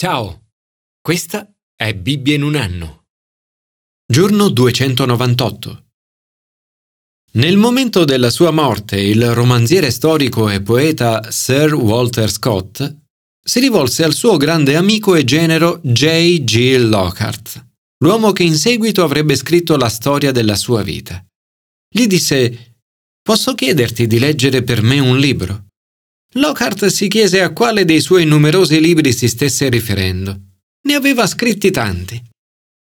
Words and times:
Ciao, 0.00 0.50
questa 1.00 1.52
è 1.74 1.92
Bibbia 1.92 2.36
in 2.36 2.44
un 2.44 2.54
anno. 2.54 3.06
Giorno 4.06 4.48
298. 4.48 5.86
Nel 7.32 7.56
momento 7.56 8.04
della 8.04 8.30
sua 8.30 8.52
morte, 8.52 9.00
il 9.00 9.34
romanziere 9.34 9.90
storico 9.90 10.48
e 10.50 10.62
poeta 10.62 11.32
Sir 11.32 11.74
Walter 11.74 12.30
Scott 12.30 12.96
si 13.44 13.58
rivolse 13.58 14.04
al 14.04 14.14
suo 14.14 14.36
grande 14.36 14.76
amico 14.76 15.16
e 15.16 15.24
genero 15.24 15.80
J. 15.82 16.44
G. 16.44 16.76
Lockhart, 16.78 17.66
l'uomo 18.04 18.30
che 18.30 18.44
in 18.44 18.54
seguito 18.54 19.02
avrebbe 19.02 19.34
scritto 19.34 19.76
la 19.76 19.88
storia 19.88 20.30
della 20.30 20.54
sua 20.54 20.84
vita. 20.84 21.26
Gli 21.92 22.06
disse: 22.06 22.76
Posso 23.20 23.52
chiederti 23.56 24.06
di 24.06 24.20
leggere 24.20 24.62
per 24.62 24.80
me 24.80 25.00
un 25.00 25.18
libro? 25.18 25.67
Lockhart 26.34 26.86
si 26.86 27.08
chiese 27.08 27.40
a 27.40 27.52
quale 27.52 27.84
dei 27.84 28.00
suoi 28.00 28.26
numerosi 28.26 28.80
libri 28.80 29.12
si 29.12 29.28
stesse 29.28 29.68
riferendo. 29.68 30.38
Ne 30.86 30.94
aveva 30.94 31.26
scritti 31.26 31.70
tanti. 31.70 32.22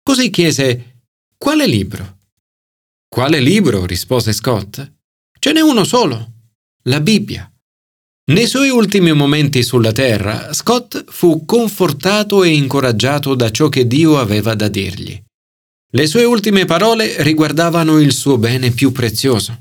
Così 0.03 0.31
chiese 0.31 1.03
Quale 1.37 1.67
libro? 1.67 2.19
Quale 3.09 3.41
libro? 3.41 3.87
rispose 3.87 4.33
Scott. 4.35 4.93
Ce 5.39 5.53
n'è 5.53 5.61
uno 5.61 5.85
solo, 5.85 6.33
la 6.83 7.01
Bibbia. 7.01 7.51
Nei 8.31 8.47
suoi 8.47 8.69
ultimi 8.69 9.13
momenti 9.13 9.63
sulla 9.63 9.93
terra, 9.93 10.53
Scott 10.53 11.05
fu 11.09 11.47
confortato 11.47 12.45
e 12.45 12.51
incoraggiato 12.51 13.35
da 13.35 13.51
ciò 13.51 13.69
che 13.69 13.87
Dio 13.87 14.19
aveva 14.19 14.55
da 14.55 14.69
dirgli. 14.69 15.21
Le 15.93 16.07
sue 16.07 16.25
ultime 16.25 16.67
parole 16.67 17.23
riguardavano 17.23 17.99
il 17.99 18.13
suo 18.13 18.37
bene 18.39 18.71
più 18.71 18.93
prezioso. 18.93 19.59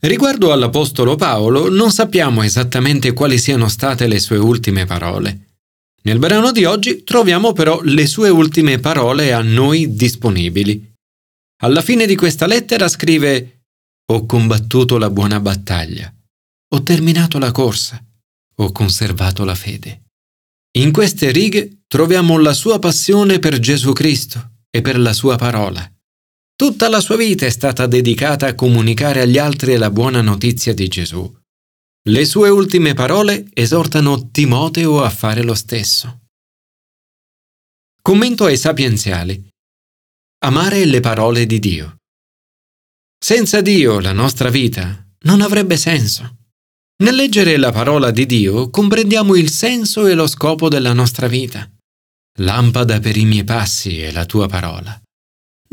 Riguardo 0.00 0.52
all'Apostolo 0.52 1.16
Paolo 1.16 1.70
non 1.70 1.90
sappiamo 1.90 2.42
esattamente 2.42 3.12
quali 3.12 3.38
siano 3.38 3.68
state 3.68 4.06
le 4.06 4.18
sue 4.18 4.36
ultime 4.36 4.84
parole. 4.84 5.46
Nel 6.02 6.18
brano 6.18 6.52
di 6.52 6.64
oggi 6.64 7.02
troviamo 7.02 7.52
però 7.52 7.80
le 7.80 8.06
sue 8.06 8.28
ultime 8.28 8.78
parole 8.78 9.32
a 9.32 9.40
noi 9.40 9.94
disponibili. 9.94 10.92
Alla 11.62 11.80
fine 11.80 12.04
di 12.04 12.14
questa 12.14 12.46
lettera 12.46 12.88
scrive 12.88 13.62
Ho 14.12 14.26
combattuto 14.26 14.98
la 14.98 15.08
buona 15.08 15.40
battaglia, 15.40 16.12
ho 16.74 16.82
terminato 16.82 17.38
la 17.38 17.52
corsa, 17.52 18.04
ho 18.56 18.72
conservato 18.72 19.44
la 19.44 19.54
fede. 19.54 20.02
In 20.76 20.92
queste 20.92 21.30
righe 21.30 21.84
troviamo 21.86 22.36
la 22.38 22.52
sua 22.52 22.78
passione 22.78 23.38
per 23.38 23.58
Gesù 23.58 23.92
Cristo 23.92 24.50
e 24.68 24.82
per 24.82 24.98
la 24.98 25.12
sua 25.12 25.36
parola. 25.36 25.90
Tutta 26.56 26.88
la 26.88 27.00
sua 27.00 27.16
vita 27.16 27.46
è 27.46 27.50
stata 27.50 27.86
dedicata 27.86 28.46
a 28.46 28.54
comunicare 28.54 29.20
agli 29.20 29.38
altri 29.38 29.76
la 29.76 29.90
buona 29.90 30.20
notizia 30.20 30.72
di 30.72 30.86
Gesù. 30.86 31.32
Le 32.06 32.24
sue 32.24 32.48
ultime 32.48 32.94
parole 32.94 33.46
esortano 33.52 34.30
Timoteo 34.30 35.02
a 35.02 35.10
fare 35.10 35.42
lo 35.42 35.54
stesso. 35.54 36.20
Commento 38.00 38.44
ai 38.44 38.56
sapienziali. 38.56 39.48
Amare 40.44 40.84
le 40.84 41.00
parole 41.00 41.44
di 41.46 41.58
Dio. 41.58 41.96
Senza 43.18 43.60
Dio 43.60 43.98
la 43.98 44.12
nostra 44.12 44.50
vita 44.50 45.04
non 45.24 45.40
avrebbe 45.40 45.76
senso. 45.76 46.36
Nel 47.02 47.16
leggere 47.16 47.56
la 47.56 47.72
parola 47.72 48.12
di 48.12 48.26
Dio 48.26 48.70
comprendiamo 48.70 49.34
il 49.34 49.50
senso 49.50 50.06
e 50.06 50.14
lo 50.14 50.28
scopo 50.28 50.68
della 50.68 50.92
nostra 50.92 51.26
vita. 51.26 51.68
Lampada 52.38 53.00
per 53.00 53.16
i 53.16 53.24
miei 53.24 53.44
passi 53.44 53.98
è 53.98 54.12
la 54.12 54.26
tua 54.26 54.46
parola. 54.46 55.03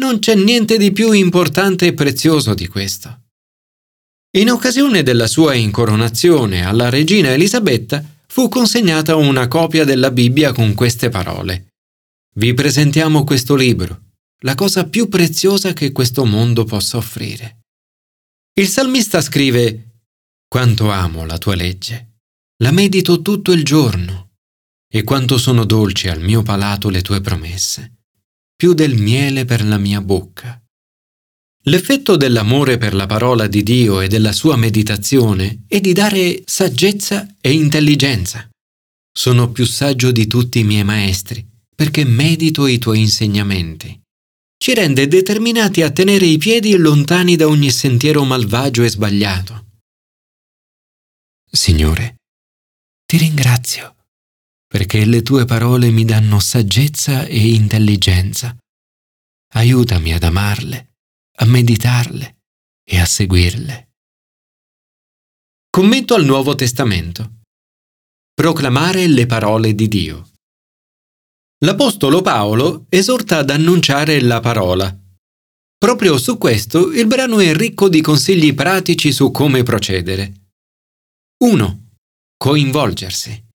Non 0.01 0.17
c'è 0.17 0.33
niente 0.33 0.79
di 0.79 0.91
più 0.91 1.11
importante 1.11 1.85
e 1.85 1.93
prezioso 1.93 2.55
di 2.55 2.67
questo. 2.67 3.25
In 4.35 4.49
occasione 4.49 5.03
della 5.03 5.27
sua 5.27 5.53
incoronazione 5.53 6.65
alla 6.65 6.89
regina 6.89 7.29
Elisabetta 7.29 8.03
fu 8.25 8.49
consegnata 8.49 9.15
una 9.15 9.47
copia 9.47 9.85
della 9.85 10.09
Bibbia 10.09 10.53
con 10.53 10.73
queste 10.73 11.09
parole. 11.09 11.73
Vi 12.33 12.51
presentiamo 12.55 13.23
questo 13.23 13.53
libro, 13.53 14.13
la 14.39 14.55
cosa 14.55 14.87
più 14.87 15.07
preziosa 15.07 15.73
che 15.73 15.91
questo 15.91 16.25
mondo 16.25 16.63
possa 16.63 16.97
offrire. 16.97 17.59
Il 18.53 18.67
salmista 18.67 19.21
scrive 19.21 19.99
Quanto 20.47 20.89
amo 20.89 21.25
la 21.25 21.37
tua 21.37 21.53
legge, 21.53 22.21
la 22.63 22.71
medito 22.71 23.21
tutto 23.21 23.51
il 23.51 23.63
giorno, 23.63 24.31
e 24.91 25.03
quanto 25.03 25.37
sono 25.37 25.63
dolci 25.63 26.07
al 26.07 26.21
mio 26.21 26.41
palato 26.41 26.89
le 26.89 27.03
tue 27.03 27.21
promesse 27.21 27.97
più 28.61 28.73
del 28.73 28.95
miele 28.95 29.43
per 29.43 29.65
la 29.65 29.79
mia 29.79 30.01
bocca. 30.01 30.61
L'effetto 31.63 32.15
dell'amore 32.15 32.77
per 32.77 32.93
la 32.93 33.07
parola 33.07 33.47
di 33.47 33.63
Dio 33.63 34.01
e 34.01 34.07
della 34.07 34.33
sua 34.33 34.55
meditazione 34.55 35.63
è 35.65 35.79
di 35.79 35.93
dare 35.93 36.43
saggezza 36.45 37.37
e 37.41 37.53
intelligenza. 37.53 38.47
Sono 39.11 39.51
più 39.51 39.65
saggio 39.65 40.11
di 40.11 40.27
tutti 40.27 40.59
i 40.59 40.63
miei 40.63 40.83
maestri, 40.83 41.43
perché 41.75 42.05
medito 42.05 42.67
i 42.67 42.77
tuoi 42.77 42.99
insegnamenti. 42.99 43.99
Ci 44.55 44.75
rende 44.75 45.07
determinati 45.07 45.81
a 45.81 45.89
tenere 45.89 46.27
i 46.27 46.37
piedi 46.37 46.77
lontani 46.77 47.35
da 47.35 47.47
ogni 47.47 47.71
sentiero 47.71 48.23
malvagio 48.25 48.83
e 48.83 48.89
sbagliato. 48.89 49.69
Signore, 51.49 52.17
ti 53.07 53.17
ringrazio 53.17 53.95
perché 54.71 55.03
le 55.03 55.21
tue 55.21 55.43
parole 55.43 55.91
mi 55.91 56.05
danno 56.05 56.39
saggezza 56.39 57.25
e 57.25 57.49
intelligenza. 57.49 58.55
Aiutami 59.55 60.13
ad 60.13 60.23
amarle, 60.23 60.93
a 61.39 61.45
meditarle 61.45 62.37
e 62.81 62.97
a 62.97 63.05
seguirle. 63.05 63.89
Commento 65.69 66.13
al 66.13 66.23
Nuovo 66.23 66.55
Testamento. 66.55 67.41
Proclamare 68.33 69.07
le 69.07 69.25
parole 69.25 69.75
di 69.75 69.89
Dio. 69.89 70.29
L'Apostolo 71.65 72.21
Paolo 72.21 72.85
esorta 72.87 73.39
ad 73.39 73.49
annunciare 73.49 74.21
la 74.21 74.39
parola. 74.39 74.97
Proprio 75.77 76.17
su 76.17 76.37
questo 76.37 76.93
il 76.93 77.07
brano 77.07 77.39
è 77.39 77.53
ricco 77.53 77.89
di 77.89 77.99
consigli 77.99 78.55
pratici 78.55 79.11
su 79.11 79.31
come 79.31 79.63
procedere. 79.63 80.31
1. 81.43 81.89
Coinvolgersi. 82.37 83.49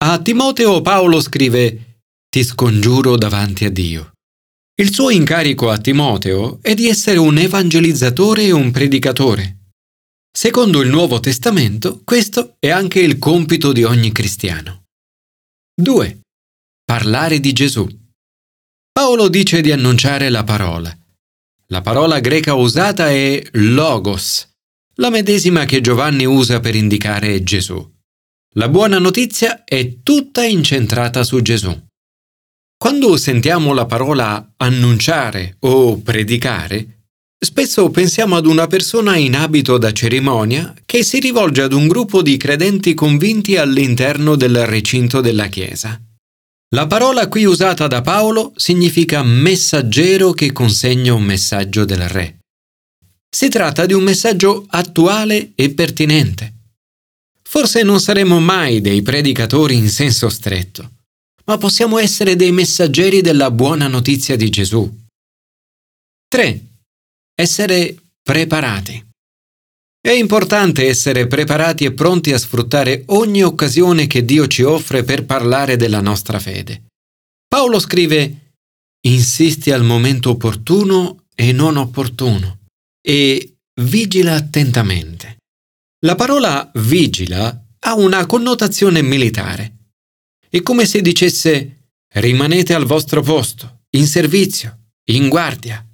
A 0.00 0.22
Timoteo 0.22 0.80
Paolo 0.80 1.20
scrive 1.20 2.02
Ti 2.28 2.44
scongiuro 2.44 3.16
davanti 3.16 3.64
a 3.64 3.70
Dio. 3.70 4.12
Il 4.80 4.94
suo 4.94 5.10
incarico 5.10 5.70
a 5.70 5.78
Timoteo 5.78 6.60
è 6.62 6.74
di 6.74 6.86
essere 6.86 7.18
un 7.18 7.36
evangelizzatore 7.36 8.44
e 8.44 8.52
un 8.52 8.70
predicatore. 8.70 9.72
Secondo 10.30 10.82
il 10.82 10.88
Nuovo 10.88 11.18
Testamento, 11.18 12.00
questo 12.04 12.54
è 12.60 12.68
anche 12.68 13.00
il 13.00 13.18
compito 13.18 13.72
di 13.72 13.82
ogni 13.82 14.12
cristiano. 14.12 14.84
2. 15.74 16.20
Parlare 16.84 17.40
di 17.40 17.52
Gesù. 17.52 17.88
Paolo 18.92 19.28
dice 19.28 19.60
di 19.60 19.72
annunciare 19.72 20.30
la 20.30 20.44
parola. 20.44 20.96
La 21.70 21.80
parola 21.80 22.20
greca 22.20 22.54
usata 22.54 23.10
è 23.10 23.42
logos, 23.54 24.48
la 24.94 25.10
medesima 25.10 25.64
che 25.64 25.80
Giovanni 25.80 26.24
usa 26.24 26.60
per 26.60 26.76
indicare 26.76 27.42
Gesù. 27.42 27.96
La 28.54 28.70
buona 28.70 28.98
notizia 28.98 29.62
è 29.64 30.02
tutta 30.02 30.42
incentrata 30.42 31.22
su 31.22 31.42
Gesù. 31.42 31.70
Quando 32.78 33.16
sentiamo 33.18 33.74
la 33.74 33.84
parola 33.84 34.54
annunciare 34.56 35.56
o 35.60 36.00
predicare, 36.00 37.02
spesso 37.38 37.90
pensiamo 37.90 38.36
ad 38.36 38.46
una 38.46 38.66
persona 38.66 39.16
in 39.16 39.36
abito 39.36 39.76
da 39.76 39.92
cerimonia 39.92 40.74
che 40.86 41.04
si 41.04 41.20
rivolge 41.20 41.60
ad 41.60 41.74
un 41.74 41.88
gruppo 41.88 42.22
di 42.22 42.38
credenti 42.38 42.94
convinti 42.94 43.56
all'interno 43.56 44.34
del 44.34 44.64
recinto 44.64 45.20
della 45.20 45.48
Chiesa. 45.48 46.00
La 46.74 46.86
parola 46.86 47.28
qui 47.28 47.44
usata 47.44 47.86
da 47.86 48.00
Paolo 48.00 48.54
significa 48.56 49.22
messaggero 49.22 50.32
che 50.32 50.52
consegna 50.52 51.12
un 51.12 51.22
messaggio 51.22 51.84
del 51.84 52.08
Re. 52.08 52.38
Si 53.28 53.50
tratta 53.50 53.84
di 53.84 53.92
un 53.92 54.02
messaggio 54.02 54.64
attuale 54.68 55.52
e 55.54 55.74
pertinente 55.74 56.54
Forse 57.50 57.82
non 57.82 57.98
saremo 57.98 58.40
mai 58.40 58.82
dei 58.82 59.00
predicatori 59.00 59.74
in 59.74 59.88
senso 59.88 60.28
stretto, 60.28 60.96
ma 61.46 61.56
possiamo 61.56 61.98
essere 61.98 62.36
dei 62.36 62.52
messaggeri 62.52 63.22
della 63.22 63.50
buona 63.50 63.88
notizia 63.88 64.36
di 64.36 64.50
Gesù. 64.50 64.86
3. 66.28 66.66
Essere 67.34 67.96
preparati. 68.22 69.02
È 69.98 70.10
importante 70.10 70.88
essere 70.88 71.26
preparati 71.26 71.86
e 71.86 71.92
pronti 71.92 72.34
a 72.34 72.38
sfruttare 72.38 73.04
ogni 73.06 73.42
occasione 73.42 74.06
che 74.06 74.26
Dio 74.26 74.46
ci 74.46 74.62
offre 74.62 75.02
per 75.02 75.24
parlare 75.24 75.76
della 75.76 76.02
nostra 76.02 76.38
fede. 76.38 76.88
Paolo 77.48 77.80
scrive 77.80 78.52
Insisti 79.06 79.70
al 79.70 79.84
momento 79.84 80.30
opportuno 80.30 81.24
e 81.34 81.52
non 81.52 81.78
opportuno 81.78 82.58
e 83.00 83.54
vigila 83.80 84.34
attentamente. 84.34 85.37
La 86.04 86.14
parola 86.14 86.70
vigila 86.74 87.66
ha 87.80 87.94
una 87.94 88.24
connotazione 88.26 89.02
militare. 89.02 89.90
È 90.48 90.62
come 90.62 90.86
se 90.86 91.00
dicesse 91.00 91.88
rimanete 92.14 92.72
al 92.72 92.84
vostro 92.84 93.20
posto, 93.20 93.86
in 93.90 94.06
servizio, 94.06 94.92
in 95.10 95.28
guardia. 95.28 95.84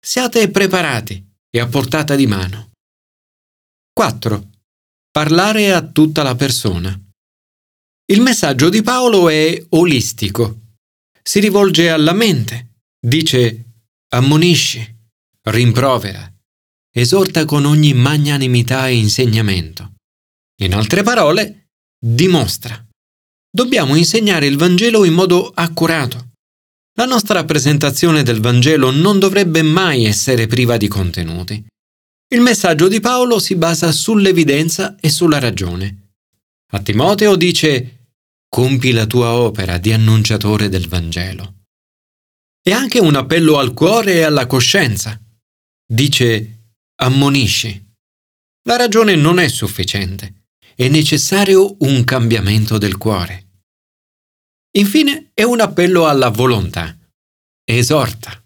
Siate 0.00 0.50
preparati 0.50 1.22
e 1.50 1.60
a 1.60 1.66
portata 1.66 2.14
di 2.14 2.26
mano. 2.26 2.70
4. 3.92 4.50
Parlare 5.10 5.72
a 5.72 5.86
tutta 5.86 6.22
la 6.22 6.34
persona. 6.34 6.98
Il 8.06 8.22
messaggio 8.22 8.70
di 8.70 8.80
Paolo 8.82 9.28
è 9.28 9.62
olistico. 9.70 10.60
Si 11.22 11.38
rivolge 11.38 11.90
alla 11.90 12.14
mente. 12.14 12.78
Dice 12.98 13.64
ammonisci, 14.08 14.96
rimprovera, 15.42 16.33
esorta 16.96 17.44
con 17.44 17.64
ogni 17.64 17.92
magnanimità 17.92 18.86
e 18.88 18.96
insegnamento. 18.96 19.94
In 20.62 20.74
altre 20.74 21.02
parole, 21.02 21.70
dimostra. 21.98 22.86
Dobbiamo 23.50 23.96
insegnare 23.96 24.46
il 24.46 24.56
Vangelo 24.56 25.04
in 25.04 25.12
modo 25.12 25.50
accurato. 25.52 26.30
La 26.96 27.06
nostra 27.06 27.44
presentazione 27.44 28.22
del 28.22 28.40
Vangelo 28.40 28.92
non 28.92 29.18
dovrebbe 29.18 29.62
mai 29.62 30.04
essere 30.04 30.46
priva 30.46 30.76
di 30.76 30.86
contenuti. 30.86 31.66
Il 32.32 32.40
messaggio 32.40 32.86
di 32.86 33.00
Paolo 33.00 33.40
si 33.40 33.56
basa 33.56 33.90
sull'evidenza 33.90 34.96
e 35.00 35.08
sulla 35.10 35.40
ragione. 35.40 36.10
A 36.72 36.80
Timoteo 36.80 37.34
dice 37.34 38.08
Compi 38.48 38.92
la 38.92 39.06
tua 39.06 39.32
opera 39.32 39.78
di 39.78 39.92
annunciatore 39.92 40.68
del 40.68 40.86
Vangelo. 40.86 41.62
È 42.62 42.70
anche 42.70 43.00
un 43.00 43.16
appello 43.16 43.58
al 43.58 43.74
cuore 43.74 44.14
e 44.14 44.22
alla 44.22 44.46
coscienza. 44.46 45.20
Dice 45.84 46.53
Ammonisci. 47.04 47.84
La 48.62 48.76
ragione 48.76 49.14
non 49.14 49.38
è 49.38 49.46
sufficiente. 49.48 50.46
È 50.74 50.88
necessario 50.88 51.76
un 51.80 52.02
cambiamento 52.02 52.78
del 52.78 52.96
cuore. 52.96 53.48
Infine 54.78 55.30
è 55.34 55.42
un 55.42 55.60
appello 55.60 56.06
alla 56.06 56.30
volontà. 56.30 56.96
Esorta. 57.62 58.42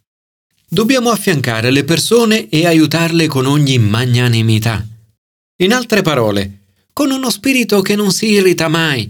Dobbiamo 0.68 1.10
affiancare 1.10 1.70
le 1.70 1.84
persone 1.84 2.48
e 2.48 2.66
aiutarle 2.66 3.28
con 3.28 3.46
ogni 3.46 3.78
magnanimità. 3.78 4.84
In 5.62 5.72
altre 5.72 6.02
parole, 6.02 6.64
con 6.92 7.12
uno 7.12 7.30
spirito 7.30 7.80
che 7.80 7.94
non 7.94 8.10
si 8.10 8.26
irrita 8.26 8.66
mai, 8.66 9.08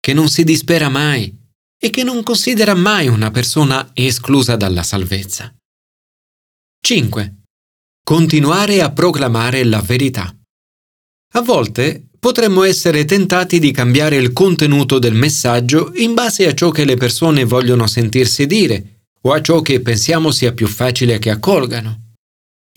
che 0.00 0.12
non 0.12 0.28
si 0.28 0.42
dispera 0.42 0.88
mai 0.88 1.32
e 1.80 1.90
che 1.90 2.02
non 2.02 2.24
considera 2.24 2.74
mai 2.74 3.06
una 3.06 3.30
persona 3.30 3.92
esclusa 3.94 4.56
dalla 4.56 4.82
salvezza. 4.82 5.54
5. 6.80 7.37
Continuare 8.08 8.80
a 8.80 8.90
proclamare 8.90 9.64
la 9.64 9.82
verità. 9.82 10.34
A 11.34 11.42
volte 11.42 12.06
potremmo 12.18 12.62
essere 12.62 13.04
tentati 13.04 13.58
di 13.58 13.70
cambiare 13.70 14.16
il 14.16 14.32
contenuto 14.32 14.98
del 14.98 15.12
messaggio 15.12 15.92
in 15.96 16.14
base 16.14 16.46
a 16.46 16.54
ciò 16.54 16.70
che 16.70 16.86
le 16.86 16.96
persone 16.96 17.44
vogliono 17.44 17.86
sentirsi 17.86 18.46
dire 18.46 19.02
o 19.20 19.32
a 19.34 19.42
ciò 19.42 19.60
che 19.60 19.82
pensiamo 19.82 20.30
sia 20.30 20.52
più 20.52 20.66
facile 20.68 21.18
che 21.18 21.28
accolgano. 21.28 22.14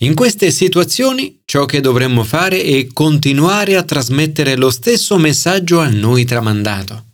In 0.02 0.16
queste 0.16 0.52
situazioni 0.52 1.40
ciò 1.46 1.64
che 1.64 1.80
dovremmo 1.80 2.26
fare 2.26 2.62
è 2.62 2.88
continuare 2.92 3.78
a 3.78 3.84
trasmettere 3.84 4.58
lo 4.58 4.70
stesso 4.70 5.18
messaggio 5.18 5.80
a 5.80 5.88
noi 5.88 6.26
tramandato. 6.26 7.06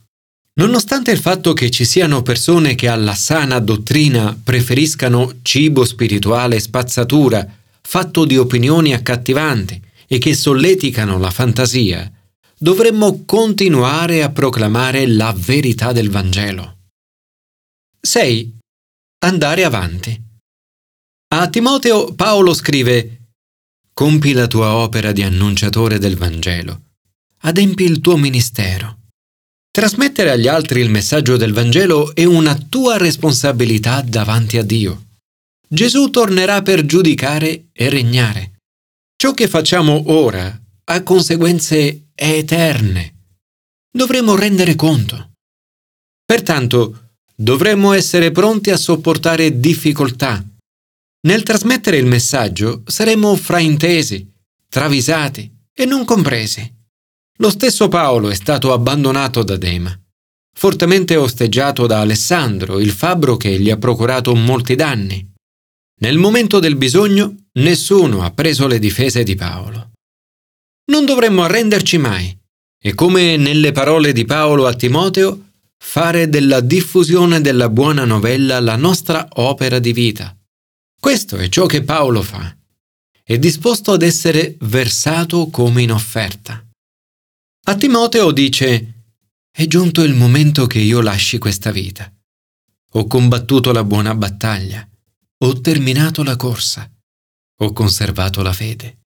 Nonostante 0.56 1.12
il 1.12 1.19
fatto 1.19 1.54
che 1.54 1.69
ci 1.69 1.86
siano 1.86 2.24
persone 2.24 2.74
che 2.74 2.88
alla 2.88 3.14
sana 3.14 3.60
dottrina 3.60 4.36
preferiscano 4.44 5.34
cibo 5.44 5.86
spirituale 5.86 6.60
spazzatura, 6.60 7.56
fatto 7.89 8.25
di 8.25 8.36
opinioni 8.36 8.94
accattivanti 8.94 9.81
e 10.07 10.18
che 10.18 10.36
solleticano 10.36 11.18
la 11.18 11.31
fantasia, 11.31 12.12
dovremmo 12.57 13.24
continuare 13.24 14.24
a 14.24 14.30
proclamare 14.30 15.07
la 15.07 15.34
verità 15.34 15.94
del 15.94 16.10
Vangelo. 16.10 16.80
6 18.01 18.57
andare 19.19 19.63
avanti. 19.63 20.22
A 21.34 21.48
Timoteo 21.48 22.13
Paolo 22.13 22.54
scrive 22.54 23.30
Compi 23.94 24.33
la 24.33 24.48
tua 24.48 24.74
opera 24.75 25.13
di 25.13 25.24
annunciatore 25.24 25.98
del 25.98 26.18
Vangelo, 26.18 26.81
adempi 27.44 27.86
il 27.86 28.01
tuo 28.01 28.18
ministero. 28.18 28.98
Trasmettere 29.72 30.31
agli 30.31 30.48
altri 30.50 30.81
il 30.81 30.90
messaggio 30.90 31.38
del 31.38 31.54
Vangelo 31.54 32.13
è 32.13 32.25
una 32.25 32.54
tua 32.54 32.98
responsabilità 32.98 34.01
davanti 34.01 34.57
a 34.57 34.63
Dio. 34.63 35.06
Gesù 35.69 36.10
tornerà 36.10 36.62
per 36.62 36.86
giudicare 36.86 37.68
e 37.74 37.90
regnare. 37.90 38.60
Ciò 39.16 39.34
che 39.34 39.48
facciamo 39.48 40.12
ora 40.14 40.58
ha 40.86 41.04
conseguenze 41.04 42.10
eterne. 42.16 43.16
Dovremo 43.92 44.36
rendere 44.36 44.75
conto. 44.75 45.31
Pertanto, 46.24 47.12
dovremmo 47.36 47.94
essere 47.94 48.31
pronti 48.31 48.69
a 48.69 48.78
sopportare 48.78 49.60
difficoltà. 49.60 50.44
Nel 51.28 51.44
trasmettere 51.44 51.98
il 51.98 52.06
messaggio 52.06 52.84
saremo 52.86 53.36
fraintesi, 53.36 54.31
travisati 54.69 55.52
e 55.74 55.86
non 55.86 56.06
compresi. 56.06 56.75
Lo 57.40 57.50
stesso 57.50 57.88
Paolo 57.90 58.30
è 58.30 58.36
stato 58.36 58.72
abbandonato 58.72 59.44
da 59.44 59.58
Dema, 59.58 60.00
fortemente 60.58 61.16
osteggiato 61.16 61.86
da 61.86 62.00
Alessandro, 62.00 62.80
il 62.80 62.92
fabbro 62.92 63.36
che 63.36 63.60
gli 63.60 63.69
ha 63.69 63.78
procurato 63.78 64.34
molti 64.34 64.75
danni. 64.75 65.36
Nel 66.00 66.18
momento 66.18 66.60
del 66.60 66.76
bisogno 66.76 67.36
nessuno 67.54 68.22
ha 68.24 68.32
preso 68.32 68.68
le 68.68 68.78
difese 68.78 69.24
di 69.24 69.36
Paolo. 69.36 69.92
Non 70.92 71.06
dovremmo 71.06 71.44
arrenderci 71.44 71.98
mai 71.98 72.38
e 72.80 72.94
come 72.94 73.36
nelle 73.36 73.72
parole 73.72 74.14
di 74.14 74.24
Paolo 74.24 74.68
a 74.68 74.74
Timoteo, 74.74 75.46
fare 75.78 76.30
della 76.30 76.60
diffusione 76.60 77.42
della 77.42 77.70
buona 77.70 78.06
novella 78.06 78.60
la 78.60 78.76
nostra 78.76 79.28
opera 79.34 79.80
di 79.80 79.92
vita. 79.92 80.38
Questo 81.00 81.38
è 81.38 81.50
ciò 81.50 81.66
che 81.66 81.84
Paolo 81.84 82.22
fa. 82.22 82.56
È 83.24 83.38
disposto 83.38 83.92
ad 83.92 84.04
essere 84.04 84.56
versato 84.60 85.48
come 85.50 85.82
in 85.82 85.92
offerta. 85.92 86.64
A 87.66 87.76
Timoteo 87.76 88.32
dice, 88.32 88.94
è 89.52 89.66
giunto 89.66 90.04
il 90.04 90.14
momento 90.14 90.68
che 90.68 90.80
io 90.80 91.02
lasci 91.02 91.38
questa 91.40 91.72
vita. 91.72 92.12
Ho 92.92 93.08
combattuto 93.08 93.72
la 93.72 93.84
buona 93.84 94.16
battaglia, 94.16 94.88
ho 95.39 95.62
terminato 95.62 96.24
la 96.24 96.36
corsa, 96.36 96.92
ho 97.60 97.74
conservato 97.74 98.42
la 98.42 98.54
fede. 98.54 99.01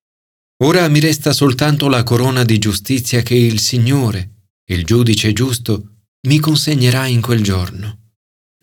Ora 0.63 0.88
mi 0.88 1.00
resta 1.00 1.33
soltanto 1.33 1.89
la 1.89 2.04
corona 2.04 2.44
di 2.44 2.57
giustizia 2.57 3.22
che 3.22 3.36
il 3.36 3.60
Signore, 3.60 4.48
il 4.69 4.86
giudice 4.86 5.33
giusto, 5.33 6.04
mi 6.28 6.39
consegnerà 6.39 7.07
in 7.07 7.19
quel 7.19 7.44
giorno, 7.44 8.13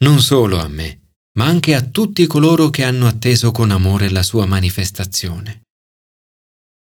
non 0.01 0.21
solo 0.21 0.61
a 0.61 0.69
me, 0.69 1.11
ma 1.39 1.45
anche 1.45 1.75
a 1.75 1.83
tutti 1.83 2.27
coloro 2.27 2.71
che 2.71 2.85
hanno 2.85 3.07
atteso 3.07 3.51
con 3.51 3.71
amore 3.71 4.09
la 4.11 4.23
sua 4.23 4.47
manifestazione. 4.47 5.65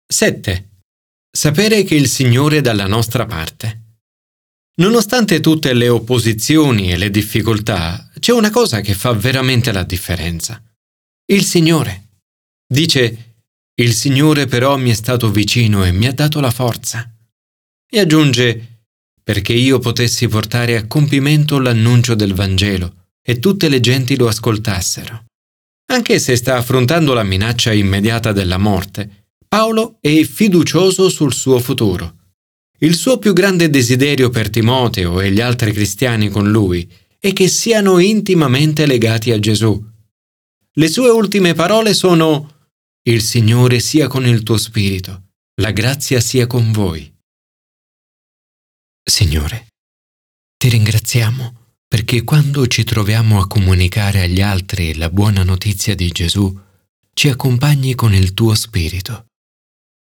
7. 0.06 0.70
Sapere 1.30 1.82
che 1.82 1.96
il 1.96 2.08
Signore 2.08 2.58
è 2.58 2.60
dalla 2.62 2.86
nostra 2.86 3.26
parte. 3.26 3.82
Nonostante 4.76 5.40
tutte 5.40 5.74
le 5.74 5.88
opposizioni 5.88 6.92
e 6.92 6.96
le 6.96 7.10
difficoltà, 7.10 8.10
c'è 8.18 8.32
una 8.32 8.50
cosa 8.50 8.80
che 8.80 8.94
fa 8.94 9.12
veramente 9.12 9.72
la 9.72 9.82
differenza. 9.82 10.62
Il 11.30 11.44
Signore. 11.44 12.20
Dice, 12.66 13.34
il 13.74 13.92
Signore 13.92 14.46
però 14.46 14.78
mi 14.78 14.88
è 14.88 14.94
stato 14.94 15.30
vicino 15.30 15.84
e 15.84 15.92
mi 15.92 16.06
ha 16.06 16.12
dato 16.14 16.40
la 16.40 16.50
forza. 16.50 17.06
E 17.86 18.00
aggiunge, 18.00 18.84
perché 19.22 19.52
io 19.52 19.78
potessi 19.78 20.26
portare 20.26 20.78
a 20.78 20.86
compimento 20.86 21.58
l'annuncio 21.58 22.14
del 22.14 22.32
Vangelo 22.32 23.08
e 23.22 23.40
tutte 23.40 23.68
le 23.68 23.80
genti 23.80 24.16
lo 24.16 24.26
ascoltassero. 24.26 25.26
Anche 25.92 26.18
se 26.18 26.34
sta 26.34 26.56
affrontando 26.56 27.12
la 27.12 27.24
minaccia 27.24 27.74
immediata 27.74 28.32
della 28.32 28.56
morte, 28.56 29.26
Paolo 29.46 29.98
è 30.00 30.22
fiducioso 30.22 31.10
sul 31.10 31.34
suo 31.34 31.58
futuro. 31.58 32.14
Il 32.78 32.94
suo 32.94 33.18
più 33.18 33.34
grande 33.34 33.68
desiderio 33.68 34.30
per 34.30 34.48
Timoteo 34.48 35.20
e 35.20 35.30
gli 35.30 35.42
altri 35.42 35.72
cristiani 35.72 36.30
con 36.30 36.50
lui 36.50 36.90
è 37.18 37.34
che 37.34 37.48
siano 37.48 37.98
intimamente 37.98 38.86
legati 38.86 39.30
a 39.30 39.38
Gesù. 39.38 39.96
Le 40.78 40.86
sue 40.86 41.08
ultime 41.08 41.54
parole 41.54 41.92
sono 41.92 42.68
Il 43.02 43.20
Signore 43.20 43.80
sia 43.80 44.06
con 44.06 44.24
il 44.24 44.44
tuo 44.44 44.56
spirito, 44.56 45.30
la 45.60 45.72
grazia 45.72 46.20
sia 46.20 46.46
con 46.46 46.70
voi. 46.70 47.12
Signore, 49.02 49.70
ti 50.56 50.68
ringraziamo 50.68 51.80
perché 51.88 52.22
quando 52.22 52.68
ci 52.68 52.84
troviamo 52.84 53.40
a 53.40 53.48
comunicare 53.48 54.22
agli 54.22 54.40
altri 54.40 54.94
la 54.94 55.10
buona 55.10 55.42
notizia 55.42 55.96
di 55.96 56.10
Gesù, 56.10 56.56
ci 57.12 57.28
accompagni 57.28 57.96
con 57.96 58.14
il 58.14 58.32
tuo 58.32 58.54
spirito. 58.54 59.26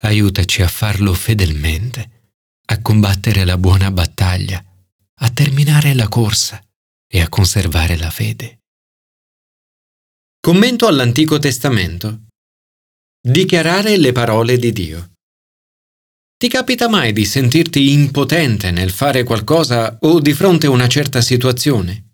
Aiutaci 0.01 0.61
a 0.61 0.67
farlo 0.67 1.13
fedelmente, 1.13 2.31
a 2.65 2.81
combattere 2.81 3.45
la 3.45 3.57
buona 3.57 3.91
battaglia, 3.91 4.61
a 5.21 5.29
terminare 5.29 5.93
la 5.93 6.09
corsa 6.09 6.61
e 7.07 7.21
a 7.21 7.29
conservare 7.29 7.95
la 7.95 8.09
fede. 8.09 8.58
Commento 10.49 10.87
all'Antico 10.87 11.37
Testamento. 11.37 12.21
Dichiarare 13.21 13.97
le 13.97 14.11
parole 14.13 14.57
di 14.57 14.71
Dio. 14.71 15.11
Ti 16.35 16.49
capita 16.49 16.89
mai 16.89 17.13
di 17.13 17.23
sentirti 17.23 17.91
impotente 17.91 18.71
nel 18.71 18.89
fare 18.89 19.21
qualcosa 19.21 19.99
o 20.01 20.19
di 20.19 20.33
fronte 20.33 20.65
a 20.65 20.71
una 20.71 20.87
certa 20.87 21.21
situazione? 21.21 22.13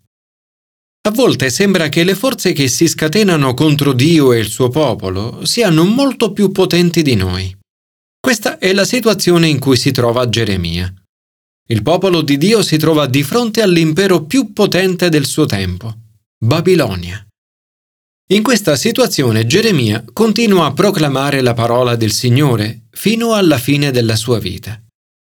A 1.08 1.12
volte 1.12 1.48
sembra 1.48 1.88
che 1.88 2.04
le 2.04 2.14
forze 2.14 2.52
che 2.52 2.68
si 2.68 2.86
scatenano 2.86 3.54
contro 3.54 3.94
Dio 3.94 4.34
e 4.34 4.38
il 4.40 4.48
suo 4.48 4.68
popolo 4.68 5.46
siano 5.46 5.84
molto 5.84 6.32
più 6.32 6.52
potenti 6.52 7.00
di 7.00 7.14
noi. 7.14 7.56
Questa 8.20 8.58
è 8.58 8.74
la 8.74 8.84
situazione 8.84 9.48
in 9.48 9.58
cui 9.58 9.78
si 9.78 9.92
trova 9.92 10.28
Geremia. 10.28 10.92
il 11.68 11.80
popolo 11.80 12.20
di 12.20 12.36
Dio 12.36 12.60
si 12.60 12.76
trova 12.76 13.06
di 13.06 13.22
fronte 13.22 13.62
all'impero 13.62 14.26
più 14.26 14.52
potente 14.52 15.08
del 15.08 15.24
suo 15.24 15.46
tempo, 15.46 15.90
Babilonia. 16.38 17.25
In 18.30 18.42
questa 18.42 18.74
situazione 18.74 19.46
Geremia 19.46 20.04
continua 20.12 20.66
a 20.66 20.72
proclamare 20.72 21.42
la 21.42 21.54
parola 21.54 21.94
del 21.94 22.10
Signore 22.10 22.86
fino 22.90 23.34
alla 23.34 23.56
fine 23.56 23.92
della 23.92 24.16
sua 24.16 24.40
vita. 24.40 24.82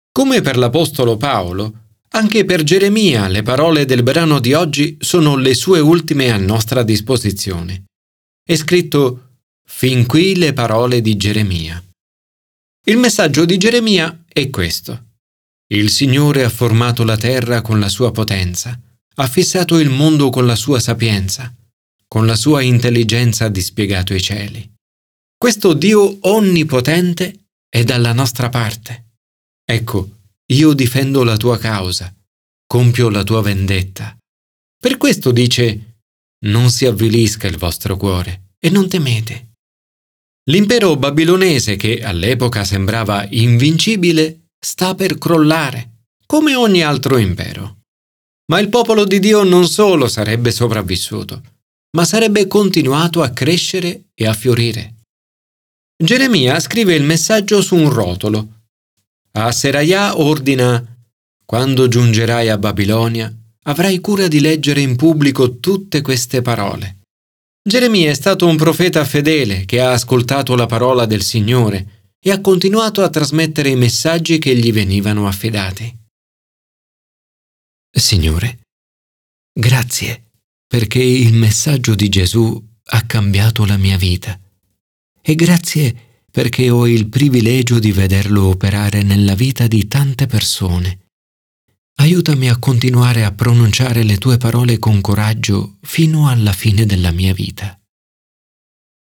Come 0.10 0.40
per 0.40 0.56
l'Apostolo 0.56 1.18
Paolo, 1.18 1.88
anche 2.12 2.46
per 2.46 2.64
Geremia 2.64 3.28
le 3.28 3.44
parole 3.44 3.84
del 3.84 4.04
brano 4.04 4.40
di 4.40 4.54
oggi 4.54 4.96
sono 5.02 5.36
le 5.36 5.54
sue 5.54 5.82
ultime 5.82 6.32
a 6.32 6.38
nostra 6.38 6.84
disposizione. 6.84 7.88
È 8.42 8.56
scritto 8.56 9.40
Fin 9.68 10.06
qui 10.06 10.38
le 10.38 10.54
parole 10.54 11.02
di 11.02 11.18
Geremia. 11.18 11.84
Il 12.86 12.96
messaggio 12.96 13.44
di 13.44 13.58
Geremia 13.58 14.24
è 14.26 14.50
questo. 14.50 15.08
Il 15.74 15.90
Signore 15.90 16.46
ha 16.46 16.50
formato 16.50 17.04
la 17.04 17.18
terra 17.18 17.62
con 17.62 17.82
la 17.82 17.90
sua 17.90 18.14
potenza, 18.14 18.80
ha 19.16 19.28
fissato 19.28 19.78
il 19.78 19.90
mondo 19.90 20.30
con 20.30 20.46
la 20.46 20.56
sua 20.56 20.80
sapienza, 20.80 21.54
con 22.08 22.26
la 22.26 22.36
sua 22.36 22.62
intelligenza 22.62 23.46
ha 23.46 23.50
dispiegato 23.50 24.14
i 24.14 24.22
cieli. 24.22 24.76
Questo 25.38 25.74
Dio 25.74 26.18
onnipotente 26.22 27.50
è 27.70 27.84
dalla 27.84 28.14
nostra 28.14 28.50
parte. 28.50 29.12
Ecco, 29.64 30.10
io 30.48 30.74
difendo 30.74 31.24
la 31.24 31.38
tua 31.38 31.58
causa, 31.58 32.14
compio 32.66 33.10
la 33.10 33.24
tua 33.24 33.42
vendetta. 33.42 34.18
Per 34.80 34.98
questo 34.98 35.32
dice, 35.32 36.00
non 36.46 36.70
si 36.70 36.86
avvilisca 36.86 37.48
il 37.48 37.58
vostro 37.58 37.98
cuore 37.98 38.54
e 38.60 38.70
non 38.70 38.88
temete. 38.88 39.56
L'impero 40.50 40.96
babilonese, 40.96 41.76
che 41.76 42.02
all'epoca 42.02 42.64
sembrava 42.64 43.28
invincibile, 43.32 44.48
sta 44.58 44.96
per 44.96 45.18
crollare, 45.18 46.06
come 46.26 46.56
ogni 46.56 46.82
altro 46.84 47.18
impero. 47.18 47.80
Ma 48.50 48.60
il 48.60 48.70
popolo 48.70 49.04
di 49.04 49.20
Dio 49.20 49.44
non 49.44 49.68
solo 49.68 50.08
sarebbe 50.08 50.52
sopravvissuto, 50.52 51.42
ma 51.96 52.06
sarebbe 52.06 52.48
continuato 52.48 53.22
a 53.22 53.30
crescere 53.30 54.06
e 54.14 54.28
a 54.28 54.34
fiorire. 54.34 54.96
Geremia 56.02 56.60
scrive 56.60 56.94
il 56.94 57.04
messaggio 57.04 57.62
su 57.62 57.76
un 57.76 57.90
rotolo. 57.90 58.66
A 59.32 59.52
Seraiah 59.52 60.20
ordina 60.20 60.96
Quando 61.46 61.88
giungerai 61.88 62.50
a 62.50 62.58
Babilonia, 62.58 63.34
avrai 63.64 64.00
cura 64.00 64.28
di 64.28 64.40
leggere 64.40 64.82
in 64.82 64.96
pubblico 64.96 65.60
tutte 65.60 66.02
queste 66.02 66.42
parole. 66.42 67.00
Geremia 67.68 68.12
è 68.12 68.14
stato 68.14 68.48
un 68.48 68.58
profeta 68.58 69.04
fedele 69.06 69.66
che 69.66 69.80
ha 69.80 69.92
ascoltato 69.92 70.56
la 70.56 70.66
parola 70.66 71.06
del 71.06 71.22
Signore 71.22 72.14
e 72.20 72.32
ha 72.32 72.42
continuato 72.42 73.02
a 73.02 73.10
trasmettere 73.10 73.70
i 73.70 73.76
messaggi 73.76 74.38
che 74.40 74.56
gli 74.56 74.72
venivano 74.72 75.28
affidati. 75.28 75.94
Signore, 77.92 78.60
grazie 79.52 80.27
perché 80.68 81.02
il 81.02 81.34
messaggio 81.34 81.96
di 81.96 82.10
Gesù 82.10 82.62
ha 82.90 83.02
cambiato 83.04 83.66
la 83.66 83.78
mia 83.78 83.98
vita 83.98 84.40
e 85.22 85.36
grazie 85.36 85.96
perché 86.32 86.70
ho 86.70 86.88
il 86.88 87.08
privilegio 87.08 87.80
di 87.80 87.92
vederlo 87.92 88.48
operare 88.48 89.02
nella 89.02 89.34
vita 89.34 89.66
di 89.66 89.88
tante 89.88 90.28
persone. 90.28 91.00
Aiutami 91.96 92.48
a 92.48 92.58
continuare 92.58 93.24
a 93.24 93.32
pronunciare 93.32 94.04
le 94.04 94.18
tue 94.18 94.38
parole 94.38 94.78
con 94.78 95.02
coraggio 95.02 95.78
fino 95.82 96.30
alla 96.30 96.54
fine 96.54 96.86
della 96.86 97.12
mia 97.12 97.34
vita. 97.34 97.80